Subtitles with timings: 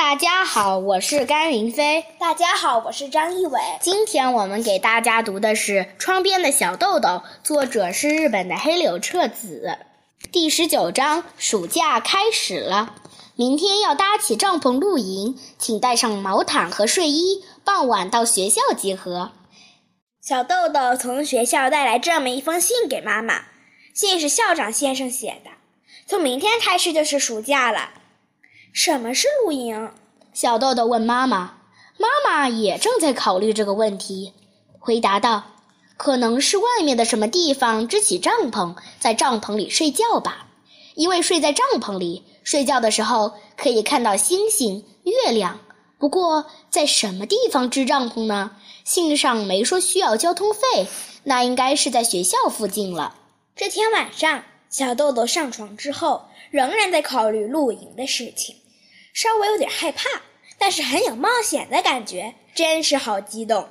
[0.00, 2.06] 大家好，我是甘云飞。
[2.18, 3.60] 大家好，我是张一伟。
[3.82, 7.08] 今天我们给大家读的是《窗边的小豆豆》，
[7.44, 9.76] 作者是日本的黑柳彻子。
[10.32, 12.94] 第十九章，暑假开始了，
[13.36, 19.32] 明天要搭起帐篷露营，请带上毛毯和睡衣，傍晚到学校集合。
[20.22, 23.42] 小豆豆从学校带来这么一封信给妈妈，
[23.94, 25.50] 信是校长先生写的。
[26.06, 27.90] 从明天开始就是暑假了。
[28.72, 29.90] 什么是露营？
[30.32, 31.58] 小豆豆问妈妈。
[31.98, 34.32] 妈妈也正在考虑这个问题，
[34.78, 35.44] 回答道
[35.98, 40.46] ：“可能是外面的什么地方支起帐篷，在帐篷里睡觉吧。
[40.94, 45.60] 因为睡在帐篷里，睡觉的时候可以看到星星、月亮。
[45.98, 48.52] 不过，在什么地方支帐篷呢？
[48.82, 50.86] 信上没说需要交通费，
[51.24, 53.16] 那应该是在学校附近了。”
[53.54, 58.56] 这天晚上，小豆豆上床之后，仍然在考虑露营的事情。
[59.12, 60.04] 稍微有点害怕，
[60.58, 63.68] 但是很有冒险的感觉，真是好激动。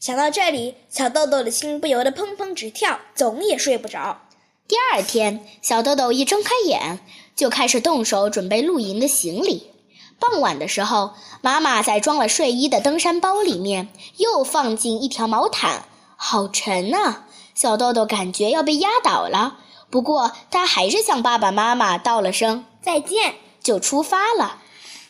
[0.00, 4.22] 想到这里，小豆豆的心不由得砰砰直跳，总也睡不着。
[4.66, 6.98] 第二天，小豆豆一睁开眼，
[7.36, 9.70] 就开始动手准备露营的行李。
[10.18, 15.84] 傍晚的时候，妈妈在装了睡衣的登山包里面又放进一条毛毯，
[16.16, 17.26] 好沉啊！
[17.54, 19.58] 小豆豆感觉要被压倒了。
[19.90, 24.61] 不过，他还是向爸爸妈妈道了声再见，就出发了。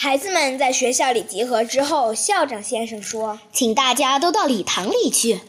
[0.00, 5.40] 孩子们在学校里集合之后，校长先生说：“请大家都到礼堂里去。”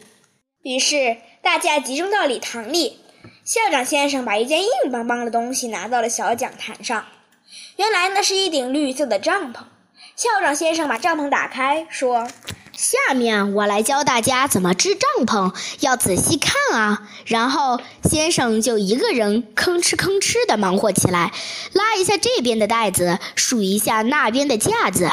[0.62, 2.98] 于是大家集中到礼堂里。
[3.44, 7.06] 校长先生把一件硬邦邦的东西拿到了小讲坛上，
[7.76, 9.60] 原来那是一顶绿色的帐篷。
[10.16, 12.26] 校长先生把帐篷打开，说。
[12.80, 17.02] 下面我来教大家怎么支帐篷，要仔细看啊！
[17.26, 21.30] 然后先生就一个人吭哧吭哧地忙活起来，
[21.74, 25.10] 拉一下这边的带子，数一下那边的架子，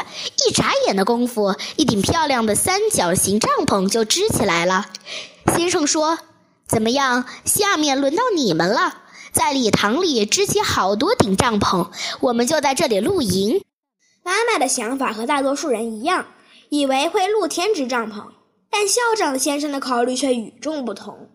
[0.48, 4.86] 一眨眼的功夫，一顶漂亮的三角形帐篷就支起来了。
[5.54, 6.18] 先生说
[6.66, 7.26] ：“怎么样？
[7.44, 8.94] 下面轮到你们了，
[9.30, 11.90] 在礼堂里支起好多顶帐篷，
[12.20, 13.62] 我们就在这里露营。”
[14.24, 16.24] 妈妈的想法和大多数人一样。
[16.70, 18.32] 以为会露天支帐篷，
[18.70, 21.28] 但校长先生的考虑却与众不同。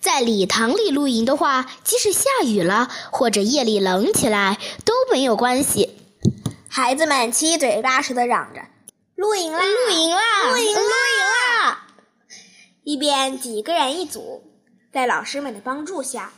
[0.00, 5.96] 在礼堂里露营的话，即使下雨了或者夜里冷起来都没有关系。
[6.68, 8.60] 孩子们七嘴八舌地嚷着
[9.16, 9.58] ：“露营啦！
[9.64, 10.50] 露营啦！
[10.50, 10.74] 露营！
[10.74, 11.86] 露营啦！”
[12.84, 14.44] 一边几个人一组，
[14.92, 16.32] 在老师们的帮助下，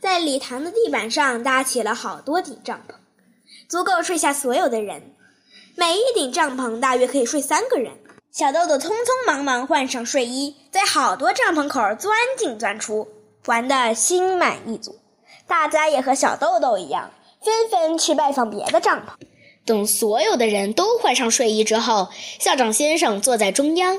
[0.00, 2.94] 在礼堂的地板上搭起了好多顶帐篷，
[3.68, 5.14] 足够睡下所有的人。
[5.76, 7.92] 每一顶帐篷大约可以睡三个人。
[8.30, 13.08] 小豆豆匆匆忙忙换上睡衣，在好多帐篷口钻进钻出，
[13.46, 14.96] 玩得心满意足。
[15.48, 17.10] 大家也和小豆豆一样，
[17.42, 19.24] 纷纷去拜访别的帐篷。
[19.66, 22.08] 等所有的人都换上睡衣之后，
[22.38, 23.98] 校长先生坐在中央，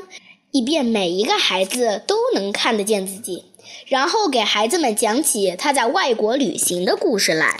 [0.51, 3.45] 以便每一个孩子都能看得见自己，
[3.87, 7.57] 然后给孩子们讲起他在外国旅行的故事来。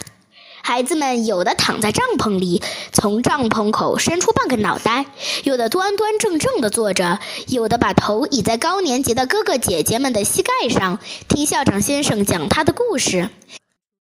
[0.67, 2.59] 孩子们有的躺在帐篷里，
[2.91, 5.05] 从帐篷口伸出半个脑袋；
[5.43, 10.97] 有的端端正正地坐着；有的把头倚在高年级的哥哥姐姐们的膝盖上，
[11.29, 13.29] 听校长先生讲他的故事。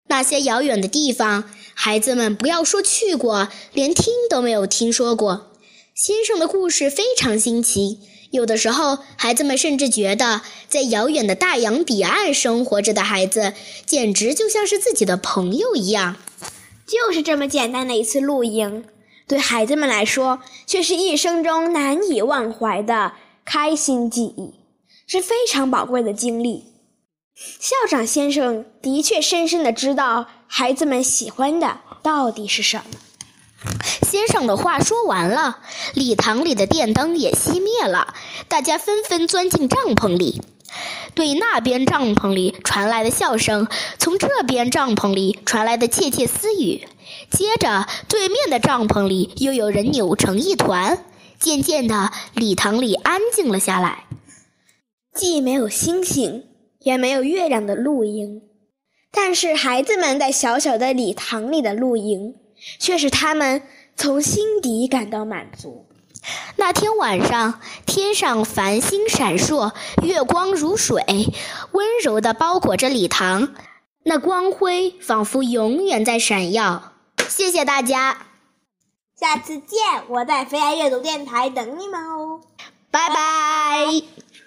[0.09, 1.45] 那些遥远的地方，
[1.75, 5.53] 孩子们不要说去过，连听都没有听说过。
[5.95, 7.99] 先生的故事非常新奇，
[8.31, 13.53] 有的时候，孩子们甚至觉得，在遥远的大洋彼岸生活着的孩子，
[13.85, 16.17] 简直就像是自己的朋友一样。
[16.87, 18.85] 就是这么简单的一次露营，
[19.27, 23.13] 对孩子们来说却是一生中难以忘怀的
[23.45, 24.55] 开心记忆，
[25.07, 26.65] 是非常宝贵的经历。
[27.37, 32.85] 校长先生的确深深的知道孩子们喜欢的到底是什么。
[34.07, 35.59] 先生的话说完了，
[35.95, 38.15] 礼堂里的电灯也熄灭了，
[38.47, 40.43] 大家纷纷钻进帐篷里。
[41.15, 46.87] 对那边帐篷里传来的笑声，从这边帐篷里传来的窃窃私语，
[47.31, 51.05] 接着对面的帐篷里又有人扭成一团。
[51.39, 54.05] 渐渐的，礼堂里安静了下来。
[55.15, 56.45] 既没有星星，
[56.81, 58.43] 也没有月亮的露营，
[59.13, 62.35] 但是孩子们在小小的礼堂里的露营，
[62.79, 63.63] 却使他们
[63.95, 65.87] 从心底感到满足。
[66.57, 67.61] 那天晚上，
[67.95, 71.01] 天上繁星闪烁，月光如水，
[71.71, 73.55] 温柔地包裹着礼堂，
[74.03, 76.95] 那光辉仿佛永远在闪耀。
[77.29, 78.27] 谢谢大家，
[79.17, 79.79] 下次见！
[80.09, 82.41] 我在飞爱阅读电台等你们哦，
[82.91, 84.24] 拜拜。